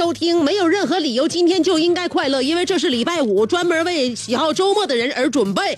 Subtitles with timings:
[0.00, 0.42] 收听。
[0.42, 5.76] 没有任何理由，今天就应该快乐，因为这是礼拜五，专门为喜好周末的人而准备。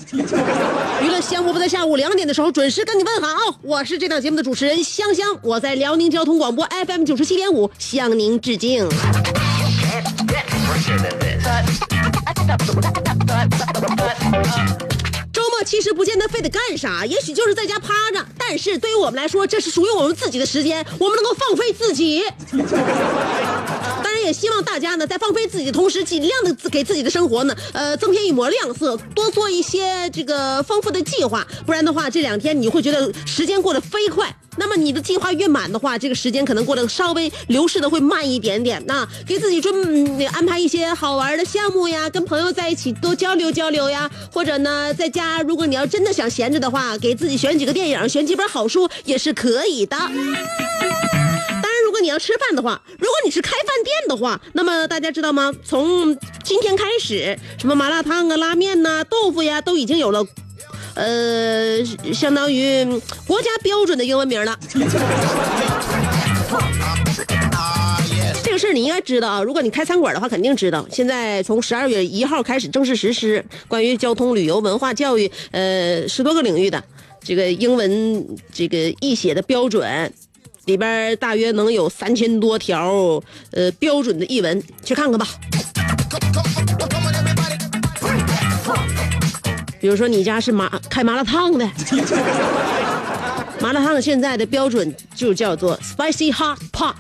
[1.03, 8.89] 娱乐香饽饽在下午两点的时候准时跟你问好，我是这档节目的主持人香香，我在辽宁交通广播 FM 九十七点五向您致敬。
[15.65, 18.25] 其实不见得非得干啥，也许就是在家趴着。
[18.39, 22.25] 但是对于我们来说，这是属于我们自己的时间，我们能够放飞自己。
[22.53, 31.47] 当然，也希望大家呢，在放飞自己的同时，尽量的给自己的生活呢，呃，增添一抹亮色，多做一些这个丰富的计划。
[31.65, 34.37] 不然的话，这两天你会觉得时间过得飞快。
[34.57, 38.83] 那么你的计划越满的话，这个时间可能过得稍微流逝的会慢一点点。
[38.87, 49.97] 那给自己专嗯安排一些好玩的项目呀，跟朋友在一起多交流交流呀，或者呢，在家如果你要真的想闲着的话，给自己选几个电影，选几本好书也是可以的。
[49.97, 55.51] 当然，如果你要吃饭的话，如果你是开饭店的话，那么大家知道吗？
[55.65, 60.27] 从今天开始，什么麻辣烫啊、拉面呐、豆腐呀，都已经有了。
[60.95, 62.85] 呃，相当于
[63.27, 64.59] 国家标准的英文名了。
[68.43, 70.87] 这个事儿你应该知道啊，如果你开餐馆的话，肯定知道。
[70.91, 76.83] 现在从十二月一号开始正式实施关于交通、旅游、文化、教育，呃，十多个领域的
[77.25, 80.13] 这个英文这个译写的标准，
[80.67, 83.23] 里边大约能有三千多条
[83.53, 85.27] 呃标准的译文，去看看吧。
[89.83, 91.69] 比如说你家是麻开麻辣烫的，
[93.61, 96.95] 麻辣烫现在的标准就叫做 spicy hot pot，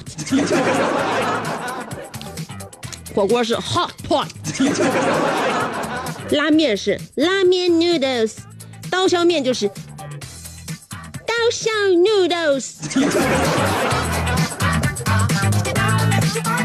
[3.15, 4.26] 火锅是 hot pot，
[6.31, 8.32] 拉面是拉面 noodles，
[8.91, 12.65] 刀削面就是刀削 noodles，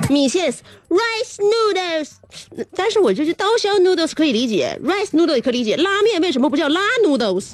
[0.10, 2.10] 米线 rice noodles。
[2.76, 7.48] 但是我这是刀削 noodles 可以理解，rice noodle 也可以理解，拉面为什么不叫拉 noodles？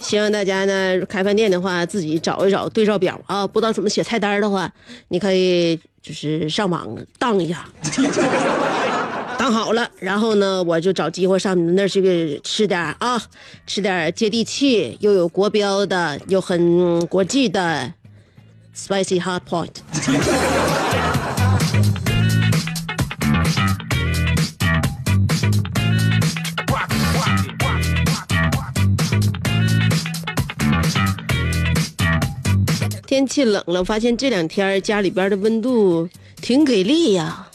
[0.00, 4.70] 希望大家呢开饭店的话，自己找一找对照表啊，不知道怎么写菜单的话，
[5.08, 7.68] 你可以就是上网当一下。
[9.44, 13.22] 当好了，然后呢，我就找机会上你们那儿去吃点啊，
[13.66, 17.92] 吃点接地气又有国标的，又很国际的
[18.74, 19.68] spicy hot point。
[33.06, 36.08] 天气冷了，发现这两天家里边的温度
[36.40, 37.48] 挺给力呀。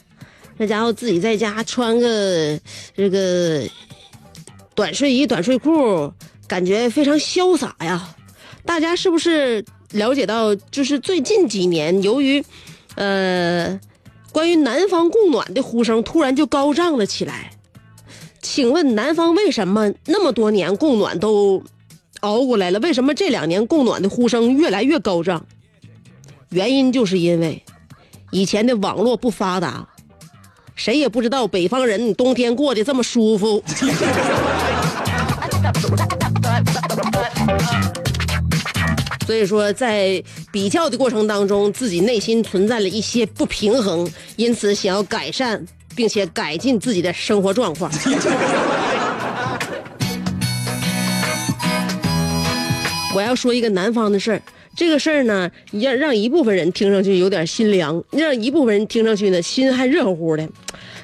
[0.62, 2.60] 那家伙自己在家穿个
[2.94, 3.64] 这个
[4.76, 6.14] 短睡衣、短睡裤，
[6.50, 8.14] 感觉非常潇洒呀。
[8.66, 12.44] 大家是不是了解到，就是最近几年，由于
[12.96, 13.80] 呃
[14.34, 17.52] 关于南方供暖的呼声突然就高涨了起来？
[18.42, 21.64] 请问南方为什么那么多年供暖都
[22.20, 25.46] 熬过来了，为什么这两年供暖的呼声越来越高涨？
[26.50, 27.64] 原因就是因为
[28.32, 29.88] 以前的网络不发达。
[30.80, 33.62] 谁也不知道北方人冬天过得这么舒服。
[39.28, 40.24] 所以说，在
[40.54, 47.92] 比较的过程当中，自己内心存在了一些不平衡，因此想要改善并且改进自己的生活状况。
[53.14, 54.42] 我要说一个南方的事儿，
[54.76, 60.48] 这个事儿呢，让让一部分人听上去有点心凉，让一部分人听上去呢心还热乎乎的。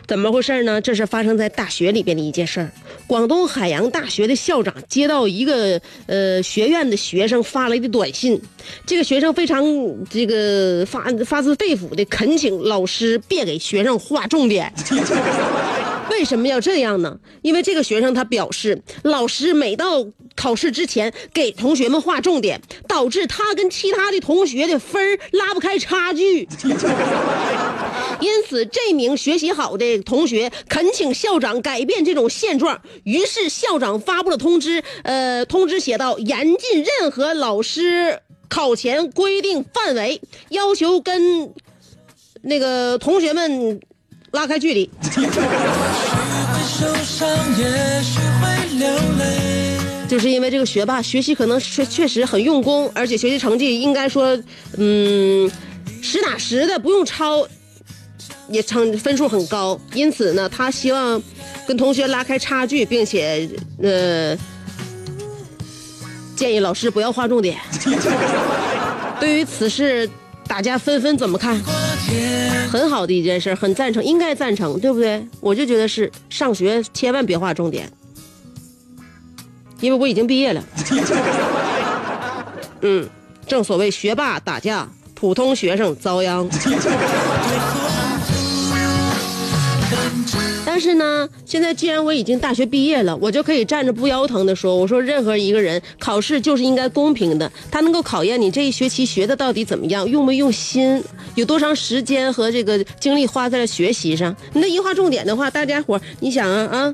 [0.07, 0.79] 怎么回事呢？
[0.79, 2.71] 这是发生在大学里边的一件事儿。
[3.07, 8.39] 广东海洋大学的校长接到一个呃学院的学生发来的短信，
[8.85, 9.63] 这个学生非常
[10.09, 14.71] 这个发发自肺腑的恳请老师别给学生划重点。
[16.09, 17.19] 为什么要这样呢？
[17.41, 20.05] 因为这个学生他表示，老师每到
[20.35, 26.47] 考试之前给同学们划重点，导致他跟其他的同学的分儿拉不开差距。
[28.21, 32.81] 因此，这名学习好的同学恳请校长改变这种现状。
[33.03, 41.53] 于是，校长发布了通知，呃，通知写道：严禁任何老师考前规定范围，要求跟
[42.43, 43.81] 那个同学们
[44.35, 44.87] 拉开距离。
[50.07, 54.37] 就是因为这个学霸学习可能确确实很用功，而且学习成绩应该说，
[54.77, 55.49] 嗯，
[56.01, 57.47] 实打实的，不用抄，
[58.47, 59.79] 也成分数很高。
[59.93, 61.19] 因此呢，他希望
[61.67, 63.49] 跟同学拉开差距，并且
[63.81, 64.37] 呃，
[66.35, 67.57] 建议老师不要划重点。
[69.19, 70.07] 对于此事，
[70.47, 71.59] 大家纷纷怎么看？
[72.75, 75.25] 很好的一件事，很赞成，应该赞成，对不对？
[75.39, 77.89] 我就觉得是上学千万别划重点，
[79.79, 80.63] 因为我已经毕业了。
[82.81, 83.07] 嗯，
[83.47, 86.47] 正所谓学霸打架，普通学生遭殃。
[90.75, 101.01] 但是呢，现在既然我已经大学毕业了，我就可以站着不腰疼的说，我说任何一个人考试就是应该公平的，他能够考验你这一学期学的到底怎么样，用没用心，
[101.35, 104.35] 有多长时间和这个精力花在了学习上。
[104.51, 106.93] 你那一划重点的话，大家伙你想啊啊，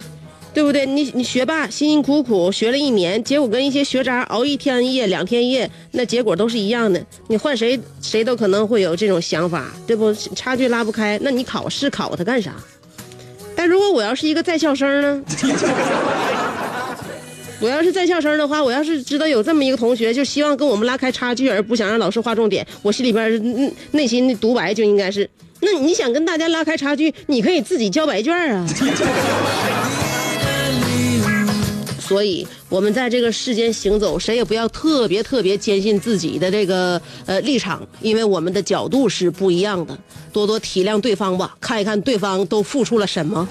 [0.53, 0.85] 对不对？
[0.85, 7.03] 你你学霸辛辛苦苦学了一年，结果跟一些学渣熬一天夜两天夜，那结果都是一样的。
[7.29, 10.13] 你换谁谁都可能会有这种想法，对不？
[10.35, 12.53] 差距拉不开，那你考试考它干啥？
[13.55, 15.21] 但如果我要是一个在校生呢？
[17.59, 28.65] 我要是在校生的话，我要是知道有这么一个同学，就希望跟我们拉开差距，而不想让老师划重点，我心里边内心的独白就应该是：那你想跟大家拉开差距，你可以自己交白卷啊。
[32.11, 39.97] 所以，我们在这个世间行走，谁也不要特别特别坚信自己的这个呃立场，因为我们的角度是不一样的。
[40.33, 43.47] 多多体谅对方吧，看一看对方都付出了什么。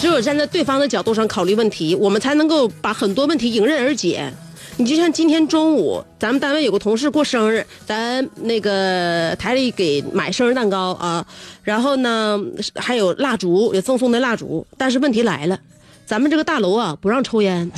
[0.00, 4.32] 只有站在对方的角度上考虑问题，我们才能够把很多问题迎刃而解。
[4.78, 11.26] 你就像今天中午，咱们单位有个同事过生日，咱那个台里给买生日蛋糕啊，
[11.62, 12.38] 然后呢
[12.74, 14.66] 还有蜡烛，也赠送的蜡烛。
[14.76, 15.58] 但是问题来了，
[16.04, 17.70] 咱们这个大楼啊不让抽烟，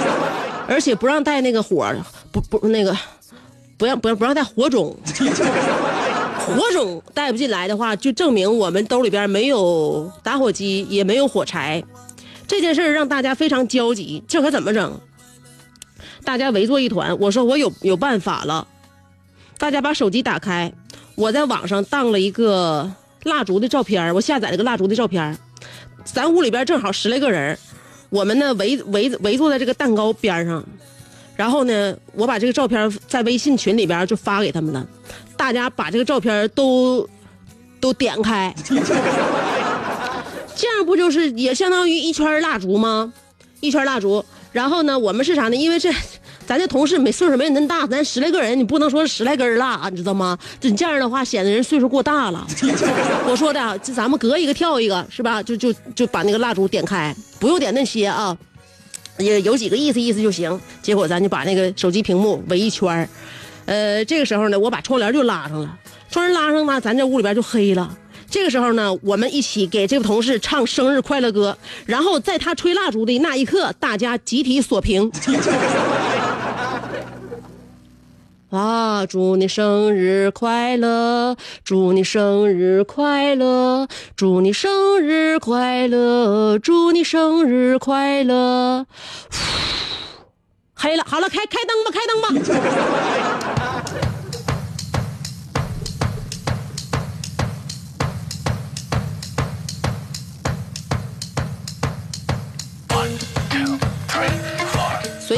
[0.68, 1.90] 而且不让带那个火，
[2.30, 2.94] 不不那个，
[3.78, 4.94] 不让不让不让带火种，
[6.38, 11.82] 火种带不进来的话，就证明我们兜里边没有打火机，也没有火柴。
[12.46, 15.00] 这件事让大家非常焦急，这可怎么整？
[16.24, 18.66] 大家围坐一团，我说我有有办法了。
[19.58, 20.72] 大家把手机打开，
[21.14, 22.90] 我在网上当了一个
[23.22, 25.38] 蜡烛的照片，我下载了个蜡烛的照片。
[26.04, 27.56] 咱屋里边正好十来个人，
[28.10, 30.64] 我们呢围围围坐在这个蛋糕边上，
[31.36, 34.86] 然后呢，我把这个照片在微信群里边就发给他们了。
[35.36, 37.08] 大家把这个照片都
[37.80, 38.54] 都点开，
[40.56, 43.12] 这样不就是也相当于一圈蜡烛吗？
[43.60, 44.24] 一圈蜡烛。
[44.54, 45.56] 然后呢，我们是啥呢？
[45.56, 45.90] 因为这，
[46.46, 50.38] 咱这同事没岁数没你那大，咱十来个人，你不能说十来根蜡，你知道吗？
[50.60, 52.46] 这这样的话显得人岁数过大了。
[53.26, 55.42] 我说的，这咱们隔一个跳一个，是吧？
[55.42, 58.38] 就就就把那个蜡烛点开，不用点那些啊，
[59.18, 60.60] 也有几个意思意思就行。
[60.80, 63.08] 结果咱就把那个手机屏幕围一圈
[63.66, 65.78] 呃，这个时候呢，我把窗帘就拉上了，
[66.10, 67.98] 窗帘拉上呢，咱这屋里边就黑了。
[68.34, 75.08] 这个时候呢，我们一起给这个同事唱生日快乐歌，然后在他吹蜡烛的那一刻，大家集体锁屏。
[78.50, 81.36] 啊，祝你生日快乐！
[81.64, 83.86] 祝你生日快乐！
[84.16, 86.58] 祝你生日快乐！
[86.58, 88.84] 祝你生日快乐！
[90.74, 93.63] 黑了，好了，开开灯吧，开灯吧。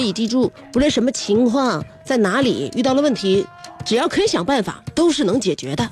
[0.07, 3.45] 你记住，不论什么情况，在哪里遇到了问题，
[3.85, 5.91] 只要肯想办法，都是能解决的。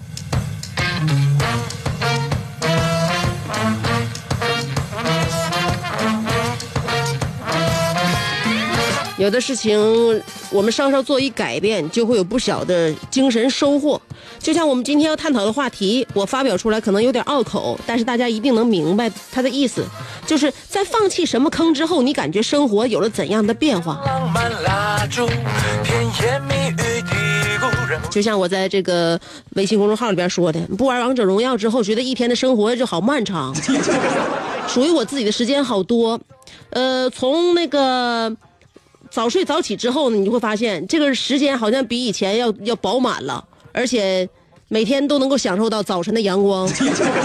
[9.17, 9.79] 有的事情，
[10.51, 14.01] 我们稍稍做一改变，就会有不小的精神收获。
[14.41, 19.85] 就像我们今天要探讨的话题，我发表出来可能有点拗口，但是大家一定能明白它的意思，
[20.27, 24.03] 就是在放弃什么坑之后，你感觉生活有了怎样的变化？
[24.05, 25.27] 浪漫蜡烛，
[25.85, 28.01] 甜言蜜语的故人。
[28.11, 29.19] 就像我在这个
[29.51, 33.55] 微信公众号里边说的，不玩王者荣耀之后，觉得一天的生活就好漫长，
[34.67, 36.21] 属于我自己的时间好多。
[36.71, 38.35] 呃，从那个
[39.15, 44.29] 早睡早起之后呢，你就会发现这个时间好像比以前要要饱满了，而且
[44.67, 46.69] 每天都能够享受到早晨的阳光。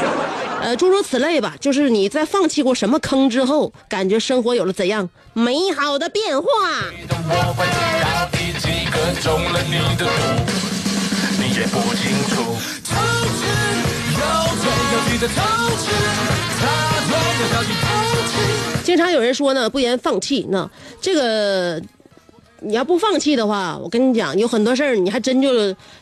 [0.62, 6.48] 呃，诸如此类吧，就是你在放弃过什么坑之后，感觉生活有了怎样美好的变化。
[7.10, 10.05] 我会知道第几个中了你的毒，
[11.41, 12.55] 你也不清楚。
[18.84, 20.46] 经常有人说呢，不言放弃。
[20.50, 21.82] 那这个
[22.62, 25.51] 你要不放弃的话，我跟你讲，有很多事儿你还真就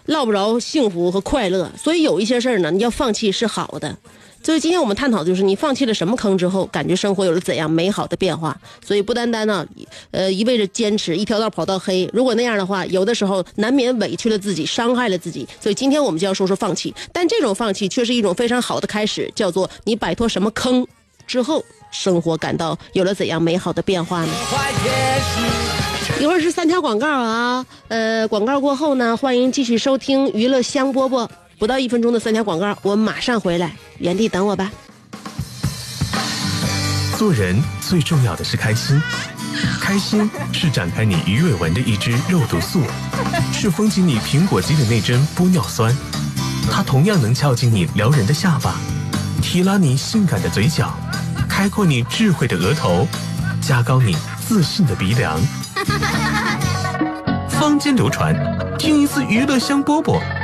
[0.06, 1.70] 落不着幸福和快乐。
[1.78, 3.98] 所以有一些事儿呢，你要放弃是好的。
[4.44, 8.58] 所以今天我们探讨的就是你放弃了什么坑之后，感觉生活有了怎样美好的变化。
[8.86, 9.67] 所以不单单呢，
[10.12, 12.10] 呃，一味着坚持一条道跑到黑。
[12.13, 15.46] 如果那样的话，有的时候难免委屈了自己，伤害了自己。
[15.60, 20.88] 所以今天我们就要说说放弃，但这种放弃却是一种非常好的开始，叫做你摆脱什么坑
[21.27, 24.32] 之后，生活感到有了怎样美好的变化呢？
[26.22, 31.27] 一会儿是三条广告啊，呃，广告过后呢，欢迎继续收听娱乐香饽饽。
[31.60, 34.72] 不到一分钟的三条广告，我马上回来，原地等我吧。
[37.18, 39.02] 做人最重要的是开心，
[39.82, 42.84] 开心是展开你鱼尾纹的一支肉毒素，
[43.52, 45.92] 是封紧你苹果肌的那针玻尿酸，
[46.72, 48.76] 它同样能翘起你撩人的下巴，
[49.42, 50.96] 提拉你性感的嘴角，
[51.50, 53.08] 开阔你智慧的额头，
[53.60, 54.16] 加高你
[54.48, 55.40] 自信的鼻梁。
[57.50, 58.36] 坊间流传，
[58.78, 60.22] 听一次娱乐香饽饽，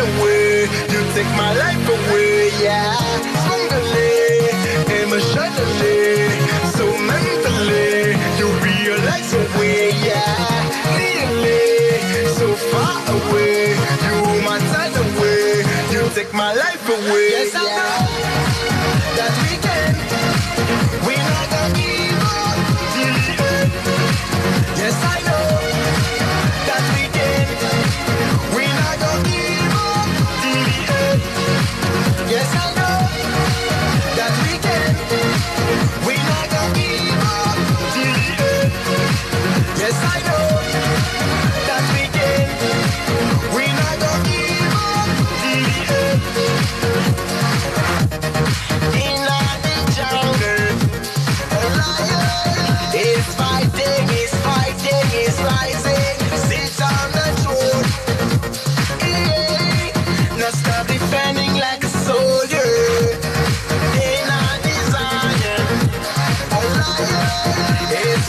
[0.00, 3.59] Away, you take my life away, yeah.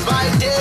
[0.06, 0.61] by day.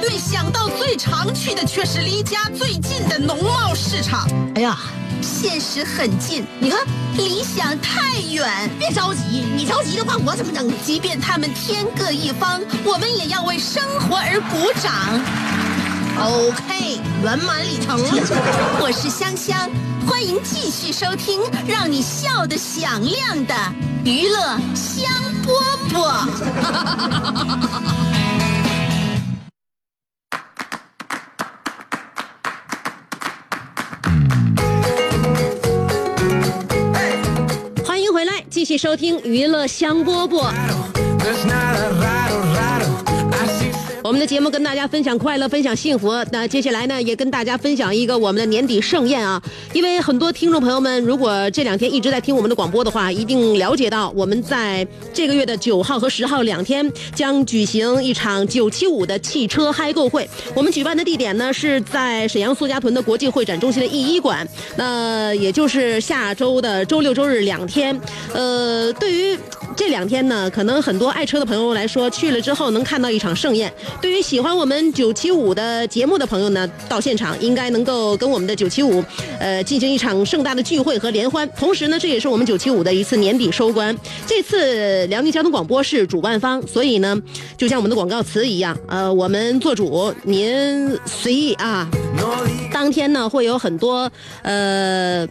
[0.00, 4.28] 没想到最常去的却是离家最近的农贸市场。
[4.54, 4.76] 哎呀，
[5.22, 6.80] 现实很近，你看
[7.16, 8.70] 理想太远。
[8.78, 10.70] 别着急，你着急的话，我怎么整？
[10.84, 14.92] 即便他们天各一方，我们也要为生活而鼓掌。
[16.20, 17.98] OK，圆满礼成。
[18.80, 19.70] 我是香香，
[20.06, 23.54] 欢迎继续收听让你笑得响亮的
[24.04, 25.08] 娱乐香
[25.44, 25.52] 饽
[25.92, 26.28] 饽。
[38.68, 40.52] 续收听娱乐香饽饽。
[44.04, 46.12] 我们的节目跟大家分享快乐，分享幸福。
[46.30, 49.42] 那接下来呢，也跟大家分享一个我们的年底盛宴啊。
[49.72, 60.28] 因为很多听众朋友们，如果这两天一直在听我们的广播的话，一定了解到我们在这个月的九号和十号两天将举行一场九七五的汽车嗨购会。
[60.54, 67.98] 我们举办的地点呢是在沈阳苏家屯的国际会展中心的一一馆，那也就是下周的周六周日两天。
[68.32, 69.36] 呃，对于
[69.76, 73.72] 这两天呢，可能很多爱车的朋友来说，去了之后能看到一场盛宴。
[74.02, 79.02] 对于喜欢我们九七五的节目的朋友呢，到现场应该能够跟我们的九七五，
[79.38, 81.48] 呃，进行一场盛大的聚会和联欢。
[81.56, 83.96] 同时呢，这也是我们九七五的一次年底收官。
[84.26, 87.16] 这次辽宁交通广播是主办方，所以呢，
[87.56, 91.88] 就像我们的广告词一样，呃，我们做主，您随意啊。
[92.72, 94.10] 当天呢，会有很多
[94.42, 95.26] 呃。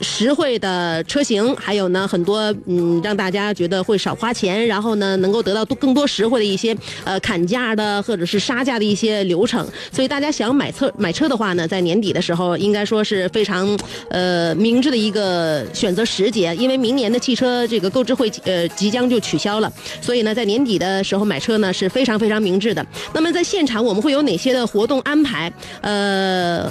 [0.00, 9.66] 实惠的车型，还有呢很多嗯，让大家觉得会少花钱，然后呢能够得到多更多实惠的一些呃砍价的或者是杀价的一些流程。
[9.92, 22.84] 所以大家想买车买车的话呢，在年底的时候应该说是非常呃明智的一个选择时节，因为明年的汽车这个购置会呃即将就取消了，所以呢在年底的时候买车呢是非常非常明智的。
[23.12, 25.52] 那么在现场我们会有哪些的活动安排？
[25.82, 26.70] 呃，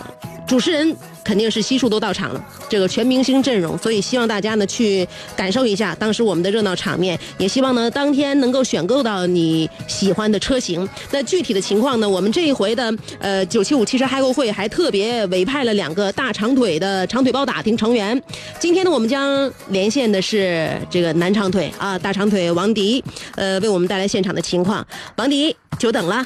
[0.49, 0.93] 主持人。
[1.21, 10.89] 肯定是悉数都到场了，这个全明星阵容，所以希望大家呢去感受一下当时我们的热闹场面，也希望呢当天能够选购到你喜欢的车型。
[11.11, 18.19] 那具体的情况呢，我们这一回的呃九七五汽车嗨购会还特别委派了两个大长腿的长腿包打听成员。
[18.57, 23.03] 今天呢，我们将连线的是这个男长腿啊，大长腿王迪，
[23.35, 24.83] 呃，为我们带来现场的情况。
[25.17, 26.23] 王迪，久等了。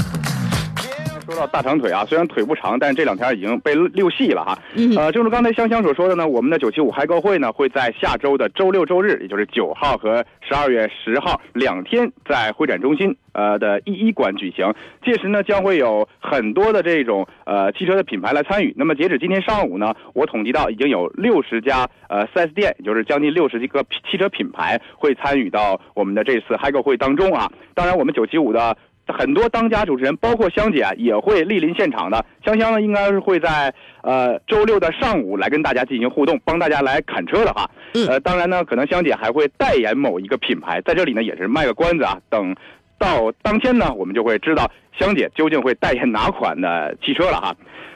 [1.25, 4.57] 说到大长腿啊，虽然腿不长，但是这两天已经被溜细了哈。
[4.75, 14.73] 嗯呃，正如刚才香香所说的呢，我们的九七五嗨购会呢会在下周的周六周日，也就是九号和十二月十号两天，在会展中心呃的一一馆举行。
[15.03, 18.73] 届时呢，将会有很多的这种呃汽车的品牌来参与。
[18.77, 27.49] 那么截止今天上午呢，我统计到已经有六十家呃 4S 店，也就是将近六十几个汽车品牌会参与到我们的这次嗨购会当中啊。
[27.73, 28.75] 当然，我们九七五的。
[29.07, 32.25] 很多当家主持人，包括香姐啊也会莅临现场的。
[32.45, 37.69] 香香呢，应该是会在呃周六的上午来跟大家进行互动，帮大家来砍车的哈。
[37.93, 42.17] 嗯呃，当然呢，可能香姐还会代言某一个品牌，在这里呢也是卖个关子啊。
[42.29, 42.55] 等
[42.97, 47.55] 到当天呢，我们就会知道香姐究竟会代言哪款的汽车了哈。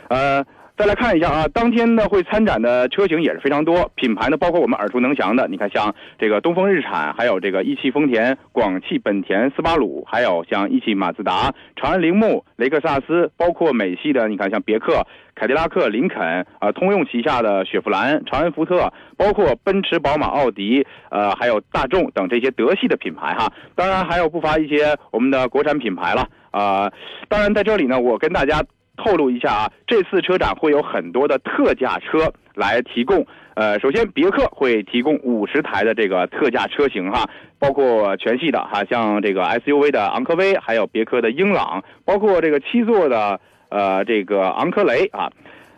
[0.10, 0.46] 呃。
[0.78, 23.52] 再来看一下啊，当天呢会参展的车型也是非常多，品牌呢包括我们耳熟能详的，你看像这个东风日产，还有这个一汽丰田、广汽本田、斯巴鲁，还有像一汽马自达、长安铃木、雷克萨斯，包括美系的，你看像别克、凯迪拉克、林肯啊、通用旗下的雪佛兰、长安福特，包括奔驰、宝马、奥迪，呃，还有大众等这些德系的品牌哈。
[23.74, 26.92] 当然还有不乏一些我们的国产品牌了啊、
[27.28, 28.64] 当然在这里呢，我跟大家
[28.98, 33.26] 透露一下啊，这次车展会有很多的特价车来提供。
[33.54, 45.32] 呃，首先别克会提供五十台的这个特价车型哈，包括全系的哈，像这个 SUV 的昂科威，还有别克的英朗，包括这个七座的呃这个昂科雷啊。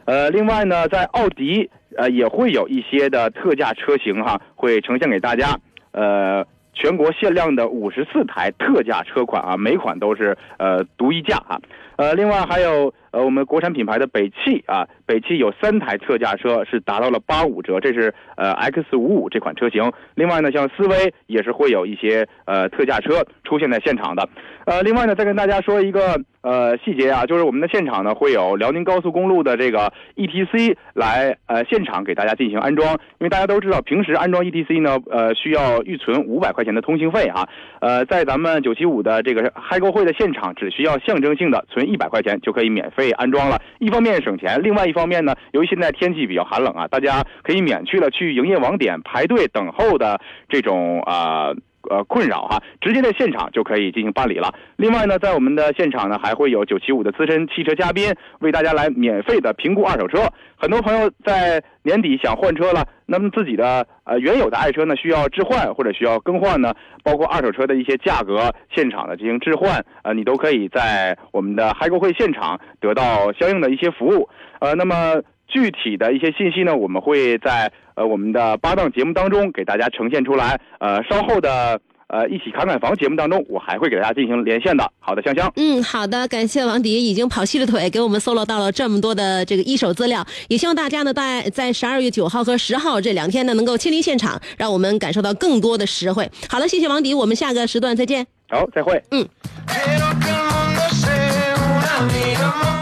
[0.05, 5.57] 呃，另外呢，在奥迪呃也会有一些的特价车型哈，会呈现给大家。
[5.91, 6.45] 呃，
[6.79, 11.59] 全国限量的五十四台特价车款啊，每款都是呃独一价啊。
[11.97, 19.91] 呃，另外还有呃我们国产品牌的北汽啊，北汽有三台特价车是达到了八五折，这是呃 X 五五这款车型。
[20.15, 24.29] 另外呢，像思威也是会有一些呃特价车出现在现场的。
[24.65, 37.47] 呃，另外呢，再跟大家说一个呃细节啊，就是我们的现场呢会有辽宁高速公路的这个 ETC 来呃现场给大家进行安装，因为大家都知道平时安装 ETC 呢呃需要预存五百块钱的通行费啊，
[37.81, 51.53] 呃在咱们九七五的这个嗨购会的现场只需要象征性的存一百块钱就可以免费安装了，一方面省钱，另外一方面呢，由于现在天气比较寒冷啊，大家可以免去了去营业网点排队等候的这种啊。
[51.89, 54.53] 呃困扰哈，直接在现场就可以进行办理了。
[54.75, 60.19] 另外呢，在我们的现场呢，还会有九七五的资深汽车嘉宾为大家来免费的评估二手车。
[60.57, 74.27] 很多朋友在年底想换车了，那么自己的呃原有的爱车呢需要置换或者需要更换呢，包括二手车的一些价格，现场的进行置换，呃，你都可以在我们的嗨购会现场得到相应的一些服务。
[74.59, 75.21] 呃，那么。
[75.49, 80.61] 具体的一些信息呢，我们会在呃我们的八档节目当中给大家呈现出来。
[80.79, 84.89] 呃，稍后的呃一起侃侃房节目当中，我还会给大家进行连线的。
[84.99, 85.51] 好的，香香。
[85.55, 96.29] 嗯，好的，感谢王迪已经跑细了腿，给我们搜罗到了这么多的这个一手资料，也希望大家呢在在十二月九号和十号这两天呢能够亲临现场，让我们感受到更多的实惠。
[96.49, 98.25] 好了，谢谢王迪，我们下个时段再见。
[98.49, 99.01] 好，再会。
[99.11, 99.27] 嗯，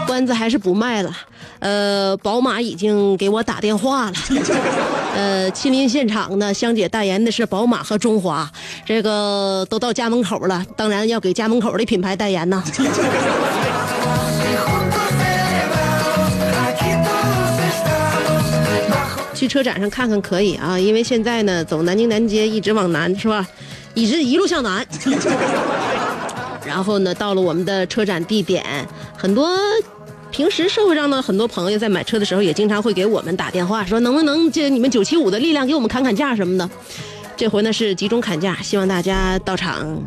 [0.06, 1.10] 关子还是不卖了。
[1.60, 4.12] 呃，宝马已经给我打电话了。
[5.14, 8.48] 呃，亲临现场呢，香姐代言的是宝马和中华，
[8.86, 12.62] 这个都到家门口了，当然要给家门口的品牌代言呐。
[19.34, 23.46] 去车展上看看可以啊，因为现在呢，走南京南街一直往南是吧？
[23.94, 24.84] 一直一路向南。
[26.66, 28.64] 然后呢，到了我们的车展地点，
[29.16, 29.48] 很多
[30.30, 36.70] 平时社会上的很多朋友在买车的时候，也经常会给我们打电话，说能不能借你们九七五的力量给我们砍砍价什么的。
[37.36, 40.00] 这回呢是集中砍价，希望大家到场，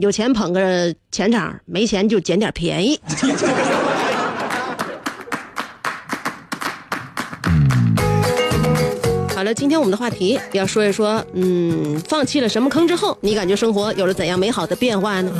[0.00, 3.00] 有钱捧个钱场，没钱就捡点便宜。
[9.34, 15.32] 好了，今天我们的话题要说一说，嗯，放弃了什么坑之后，你感觉生活有了怎样美好的变化呢？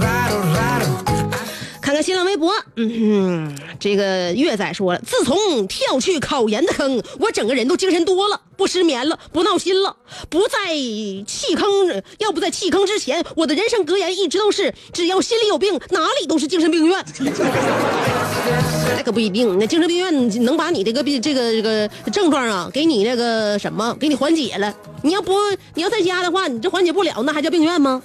[1.94, 9.94] 看新浪微博，嗯哼，这个月仔说了，自从跳去考研的坑，我整个人都精神多了，不失眠了，不闹心了，
[10.28, 10.74] 不在
[11.24, 12.02] 弃坑。
[12.18, 17.04] 要不在弃坑之前，我的人生格言一直都是：只要心里有病，哪里都是精神病院。
[18.96, 24.74] 那 可不一定，那精神病院能把你这个病、这个这个症状啊，给你那个什么，给你缓解了。
[25.02, 25.32] 你要不
[25.74, 28.02] 你要在家的话，你这缓解不了，那还叫病院吗？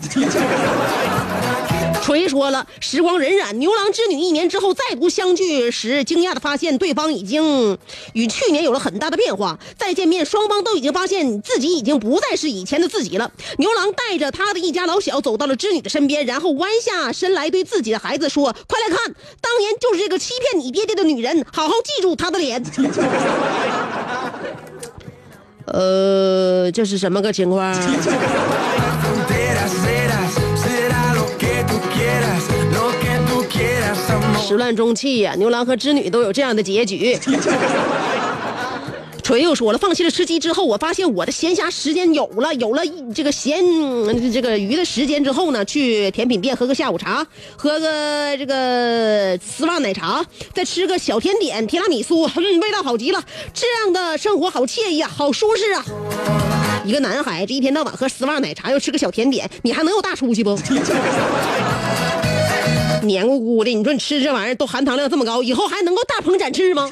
[2.10, 7.78] 锤说了，时光荏苒，牛郎织女一年之后再度相聚时，惊讶的发现对方已经
[8.14, 9.60] 与去年有了很大的变化。
[9.78, 13.32] 再见面，双方都已经发现自己已经不再是以前的自己了。
[13.60, 22.64] 牛郎带着他的一家老小走到了织女的身边，然后弯下身来对自己的孩子说：“快来看，当年就是这个欺骗你爹爹的女人，好好记住她的脸。
[25.72, 27.72] ”呃，这是什么个情况？
[34.50, 37.16] 始乱终弃呀、牛郎和织女都有这样的结局。
[39.22, 42.82] 锤又说了，放弃了吃鸡之后，我发现我的闲暇时间有了，有了
[43.14, 43.64] 这个闲
[44.34, 47.24] 这个余的时间之后呢，去甜品店喝个下午茶，
[47.56, 53.24] 喝个这个丝袜奶茶，再吃个小甜点提拉米苏，嗯，味道好极了。
[53.54, 55.86] 这样的生活好惬意啊，好舒适啊。
[56.84, 60.58] 一个男孩子一天到晚喝丝袜奶茶，又吃个小甜点，你还能有大出息不？
[63.04, 66.90] 黏糊糊的，你说你吃这玩意儿都含糖量这么高，以后还能够大鹏展翅吗？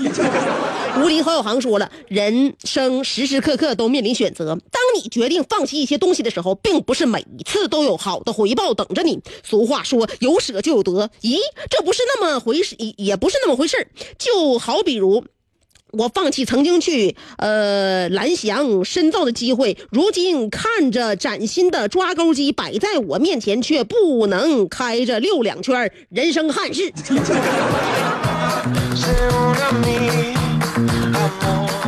[1.04, 9.20] 吴林侯小航说了，人生时时刻刻都面临选择，当你决定放弃一些东西的时候，并不是每一次都有好的回报等着你。
[9.44, 11.38] 俗话说，有舍就有得，咦，
[11.70, 15.24] 这不是那么回事，也也不是那么回事就好比如。
[15.92, 26.92] 我放弃曾经去呃蓝翔深造的机会，如今看着崭新的抓钩机摆在我面前，却不能开着溜两圈，人生憾事。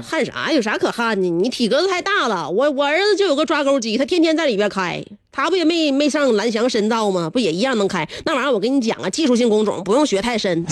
[0.02, 0.52] 憾啥？
[0.52, 1.30] 有啥可憾的？
[1.30, 2.50] 你体格子太大了。
[2.50, 7.30] 我我儿子就有个抓钩机，他天天在里边开，他不也没没上蓝翔深造吗？
[7.30, 8.08] 不也一样能开？
[8.26, 10.66] 那玩意儿我跟你讲啊，技术性工种不用学太深。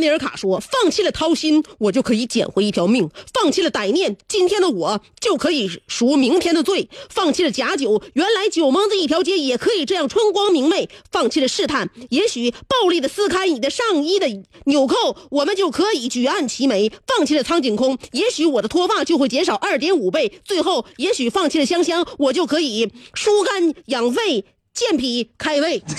[0.00, 14.26] 尼尔卡说：“放弃了掏心，我就可以捡回一条命；放弃了歹念，今天的我就可以赎明天的罪；放弃了假酒，原来酒蒙子一条街也可以这样春光明媚；放弃了试探，也许暴力的撕开你的上衣的
[14.64, 25.82] 纽扣，我们就可以举案齐眉；放弃了苍井空，也许我的脱发就会减少二点五倍；最后，也许放弃了香香，我就可以疏肝养肺、健脾开胃。”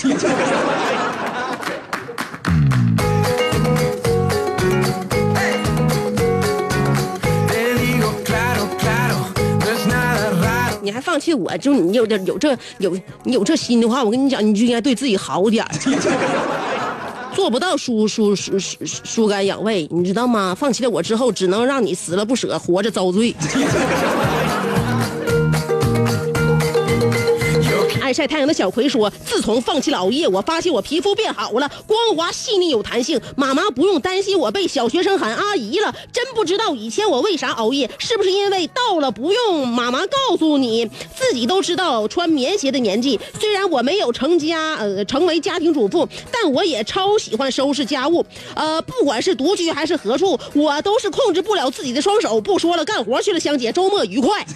[10.82, 15.64] 你还放弃我，就你有点有这有你有这心的话，我跟你讲，你就应该对自己好点
[17.34, 20.54] 做不到疏疏疏疏疏肝养胃，你知道吗？
[20.54, 23.34] 放弃了我之后，只能让你死了不舍，活着遭罪。
[28.12, 33.20] 晒太阳的小葵说：“自从放弃了熬夜，我发现我皮肤变好了，光滑细腻有弹性。
[33.36, 35.94] 妈妈不用担心我被小学生喊阿姨了。
[36.12, 43.18] 真不知道以前我为啥熬夜，是不是因为到了不用妈妈告诉你，自己都知道穿棉鞋的年纪？
[43.40, 48.24] 虽然我没有成家，呃，成为家庭主妇，但我也超喜欢收拾家务。
[48.54, 52.40] 呃，不管是独居还是何处，我都是控制不了自己的双手。
[52.40, 54.44] 不说了，干活去了，香姐，周末愉快。”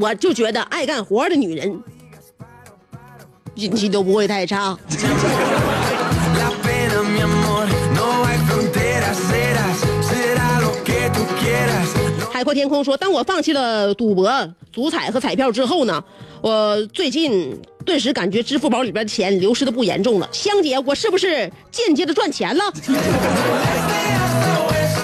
[0.00, 1.82] 我就觉得爱干活的女人
[3.56, 4.78] 运气都不会太差。
[12.32, 16.02] 海阔天空说：“当我放弃了赌博、足彩和彩票之后呢，
[16.40, 20.28] 我最近顿时感觉支付宝里边的钱流失的不严重了。
[20.32, 22.64] 香姐，我是不是间接的赚钱了？”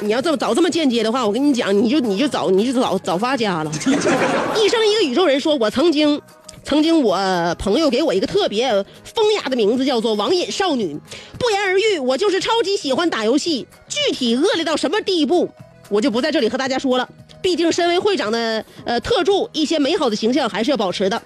[0.00, 3.70] 你要这么早这么间接的话，我跟你讲，你就你就早你就早早发家了。
[4.56, 6.20] 一生一个宇宙人说，我曾经，
[6.62, 7.16] 曾经我
[7.58, 8.70] 朋友给我一个特别
[9.04, 10.98] 风雅的名字，叫做网瘾少女。
[11.38, 13.66] 不言而喻，我就是超级喜欢打游戏。
[13.88, 15.48] 具体恶劣到什么地步，
[15.88, 17.08] 我就不在这里和大家说了。
[17.42, 21.20] 毕竟身为会长的呃特助，一些美好的形象还是要保持的。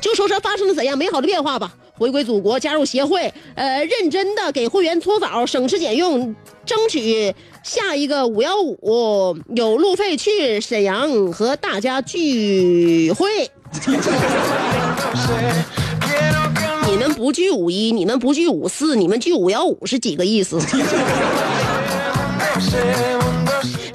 [0.00, 1.74] 就说说发生了怎样美好的变化吧。
[1.98, 7.34] 回归祖国，加入协会，呃，认真的给会员搓澡，省吃俭用，争取
[7.66, 13.26] 下一个五幺五有路费去沈阳和大家聚会。
[16.88, 20.60] 你们不聚五一，你们不聚五四，你们聚五幺五是几个意思？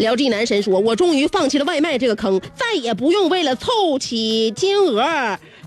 [0.01, 5.01] 聊这男神说：“我终于放弃了外卖这个坑，再也不用为了凑齐金额。”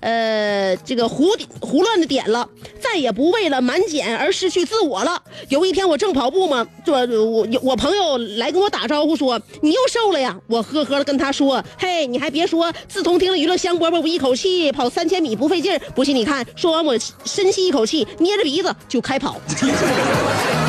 [0.00, 1.28] 呃，这个胡
[1.60, 2.46] 胡乱的点了，
[2.78, 5.22] 再也不为了满减而失去自我了。
[5.48, 6.92] 有一天我正跑步嘛，这
[7.22, 15.80] 我我朋友来跟我打招呼说：“你又瘦了呀？”我呵呵的跟他说：“嘿，你还别说，自从听了娱乐香饽饽，我一口气跑三千米不费劲。
[15.94, 16.94] 不信你看。”说完我
[17.24, 19.40] 深吸一口气，捏着鼻子就开跑。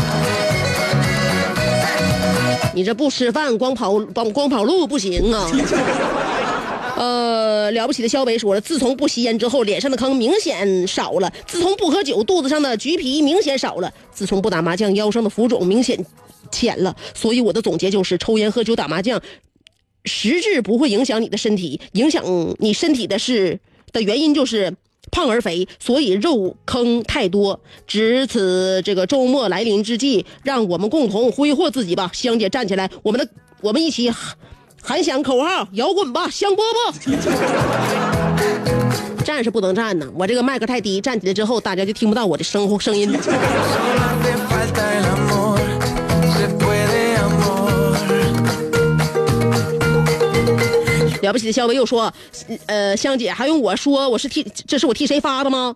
[2.75, 5.49] 你这不吃饭光跑光光跑路不行啊！
[6.97, 16.05] 呃，了不起的肖伟说了，自从不吸烟之后，脸上的坑明显少了；自从不喝酒，肚子上的橘皮明显少了；自从不打麻将，腰上的浮肿明显
[16.51, 16.95] 浅了。
[17.13, 19.21] 所以我的总结就是，抽烟、喝酒、打麻将，
[20.05, 22.23] 实质不会影响你的身体，影响
[22.59, 23.59] 你身体的是
[23.91, 24.73] 的原因就是
[25.11, 27.59] 胖而肥，所以肉坑太多。
[27.87, 32.09] 值此这个周末来临之际，让我们共同挥霍自己吧。
[32.13, 33.27] 香姐站起来，我们的
[33.61, 34.11] 我们一起。
[34.87, 36.59] 喊响口号，摇滚吧，香饽
[37.01, 37.15] 饽！
[39.23, 43.11] 站是不能站呢，我这个麦克太低，站起来之后大家就听不到我的声声音。
[51.25, 52.13] 了不起的肖伟又说
[52.67, 55.75] ：“呃，香姐还用我说我是替这是我替谁发的吗？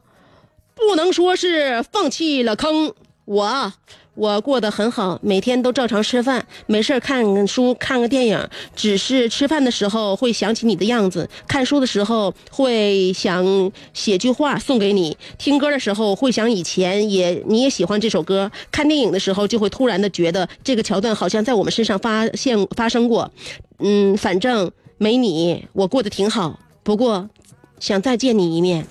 [0.75, 2.93] 不能说是放弃了坑，
[3.25, 3.73] 我
[4.15, 8.49] 我过得很好，每天都照常吃饭，没事看看书，看个电影。
[8.75, 23.29] 只是吃饭的时候会想起你的样子，看书的时候会想写句话送给你，听歌的时候会想以前也你也喜欢这首歌，看电影的时候就会突然的觉得这个桥段好像在我们身上发现发生过。
[23.81, 26.59] 嗯，反正没你，我过得挺好。
[26.83, 27.29] 不过，
[27.79, 28.85] 想再见你一面。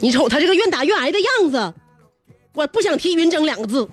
[0.00, 1.74] 你瞅他这个愿打愿挨的样子，
[2.54, 3.86] 我不想提云峥两个字。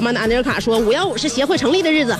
[0.00, 2.16] 个阿曼达尼尔卡说，五幺五是协会成立的日子。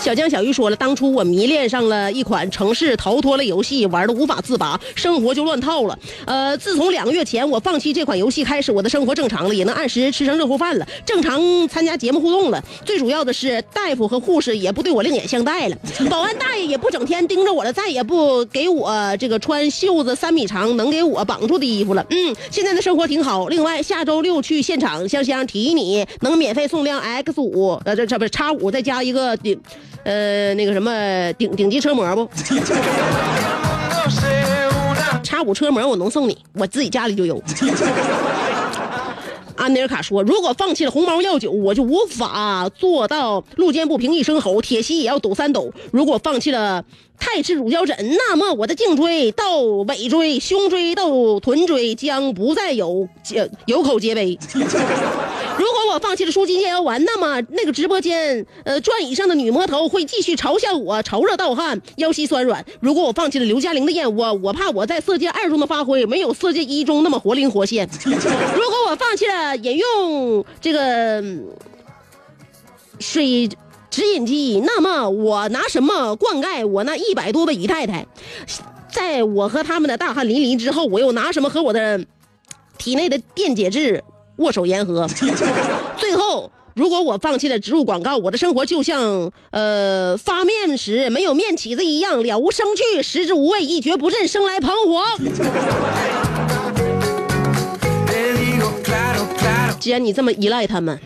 [0.00, 5.98] 小江小鱼说了，当初我迷恋上了一款城市逃脱类游戏，玩的无法自拔，生活就乱套了。
[6.26, 12.62] 呃，自从两个月前我放弃这款游戏开始，我的生活正常了，也能按时吃上热乎饭了，正常参加节目互动了。
[12.84, 15.76] 最主要的是，大夫和护士也不对我另眼相待了，
[16.10, 22.04] 保安大爷也不整天盯着我了，再也不给我这个穿袖子三米长能给我绑住的衣服了。
[22.10, 23.48] 嗯，现在的生活挺好。
[23.48, 29.60] 另外，下周六去现场，香香提你能免费送辆 X 五，呃，这这不是叉五，再加一个顶，
[30.04, 32.28] 呃，那个什么顶顶级车模不？
[35.22, 37.42] 叉五车模我能送你，我自己家里就有。
[39.56, 45.72] 安德尔卡说：“如果放弃了红毛药酒，我就无法做到路见不平一声吼，铁西也要抖三抖。
[45.92, 46.84] 如果放弃了
[47.18, 51.08] 泰式乳胶枕，那么我的颈椎到尾椎、胸椎到
[51.40, 54.38] 臀椎将不再有呃有口皆碑。
[55.56, 62.64] 如果我放弃了舒筋健腰丸，那么那个直播间呃转椅上的女魔头会继续嘲笑我潮热盗汗、腰膝酸软。
[62.80, 67.88] 如果我放弃了刘嘉玲的燕窝，我怕我在色戒二中的发挥没有色戒一中那么活灵活现。
[68.04, 71.22] 如果我放弃了饮用这个
[72.98, 73.48] 水
[73.94, 78.04] 直饮机，那么我拿什么灌溉我那一百多位姨太太？
[78.90, 82.04] 在我和他们的大汗淋漓之后，我又拿什么和我的
[82.76, 84.02] 体内的电解质
[84.38, 85.06] 握手言和？
[85.96, 95.04] 最后，如果我放弃了植入广告，我的生活就像呃发面时没有面起子一样，了无生趣，食之无味，一蹶不振，生来彷徨。
[99.78, 100.98] 既然你这么依赖他们，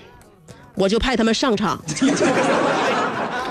[0.74, 1.79] 我就派他们上场。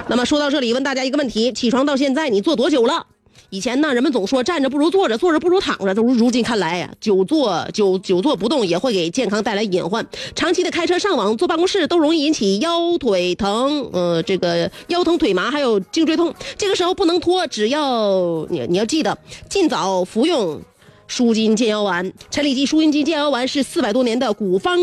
[0.10, 3.06] 那么说到这里，问大家一个问题：起床到现在，你坐多久了？
[3.50, 5.94] 以前呢，人们总说站着不如坐着，坐着不如躺着。
[5.94, 10.06] 如如今看来呀，久坐久久坐不动也会给健康带来隐患。
[10.34, 16.34] 长期的开车、上网、坐办公室都容易引起腰腿疼，呃，这个腰疼、腿麻，还有颈椎痛。
[16.58, 19.18] 这个时候不能拖，只要你你要记得
[19.50, 20.62] 尽早服用
[21.08, 22.14] 舒筋健腰丸。
[22.32, 24.80] 陈李济舒筋健腰丸是四百多年的古方。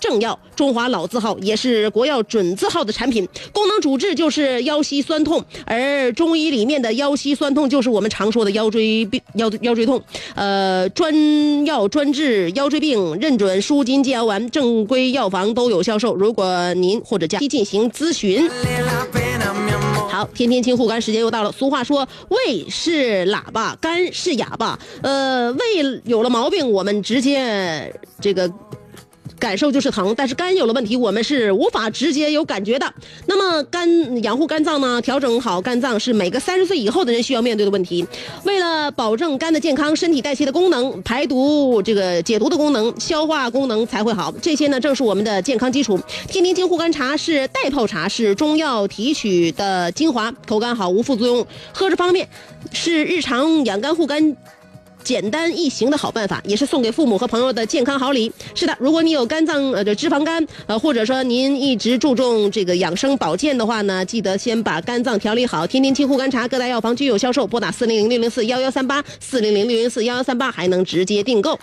[0.00, 10.00] 正药，中华老字号，也是国药准字号的产品，功能主治就是腰膝酸痛，而中医里面的腰膝酸痛就是我们常说的腰椎病、腰腰椎痛。
[10.34, 16.14] 呃，专药专治腰椎病，认准舒筋健腰丸，正规药房都有销售。
[16.14, 18.48] 如果您或者家进行咨询。
[20.08, 21.52] 好，天天清护肝时间又到了。
[21.52, 24.78] 俗话说，胃是喇叭，肝是哑巴。
[25.02, 28.50] 呃，胃有了毛病，我们直接这个。
[29.38, 32.92] 感受就是疼，但是肝有了问题，我们是无法直接有感觉的。
[33.26, 35.00] 那么肝养护肝脏呢？
[35.00, 38.06] 调整好肝脏是每个三十岁以后的人需要面对的问题。
[38.44, 45.98] 为了保证肝的健康，身体代谢的功能、排毒这个解毒的功能、消化功能才会好，这些呢正是我们的健康基础。
[46.28, 52.28] 天天清护肝茶是代泡茶，是中药提取的精华，口感好，无副作用，喝着方便，
[52.72, 54.36] 是日常养肝护肝。
[55.08, 58.30] 简单易行的好办法，也是送给父母和朋友的健康好礼。
[58.54, 65.66] 是的，如果你有肝脏呃这脂肪肝，呃或者说您一直注重这个养生保健的话呢，记得先把肝脏调理好。
[65.66, 71.58] 天天清护肝茶，各大药房均有销售，拨打四零零六零四幺幺三八四零零六零四幺幺三八，还能直接订购。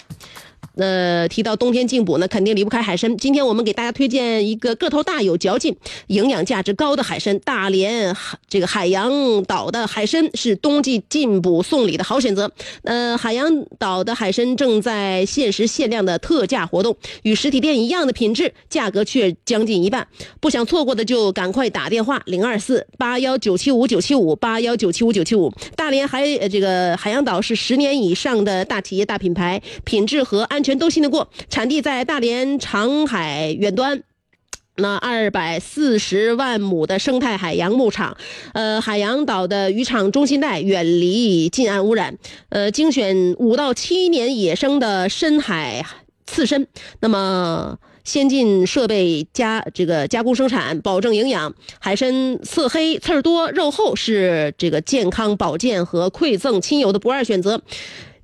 [0.75, 3.15] 呃，提到冬天进补呢，肯定离不开海参。
[3.17, 5.75] 今天我们给大家推荐一个个头大、有嚼劲、
[6.07, 12.51] 营养价值高的海参——大连海这个海洋岛的海参是冬季进补送礼的好选择。
[12.83, 20.07] 呃，海洋岛的海参正在限时限量的特价活动，与实体店一样的品质，价格却将近一半。
[20.39, 25.51] 不想错过的就赶快打电话零二四八幺九七五九七五八幺九七五九七五。
[25.75, 34.03] 大连海这个海洋岛是十年以上的大企业大品牌，品质和安全都信得过，产地在大连长海远端。
[34.77, 38.15] 那二百四十万亩的生态海洋牧场，
[38.53, 42.17] 呃，海洋岛的渔场中心带远离近岸污染，
[42.49, 45.85] 呃，精选五到七年野生的深海
[46.25, 46.67] 刺参，
[47.01, 51.53] 那么先进设备加这个加工生产，保证营养。
[51.79, 57.61] 海参色黑、刺儿多、肉厚，是这个健康保健和馈赠亲友的不二选择。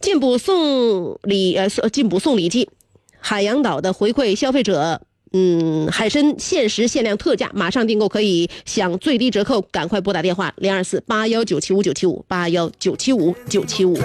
[0.01, 2.69] 进补送礼，呃，进补送礼季，
[3.19, 5.01] 海洋岛的回馈消费者。
[5.33, 13.97] 嗯，海参限时限量特价，马上订购可以享最低折扣，赶快拨打电话零二四八幺九七五九七五八幺九七五九七五。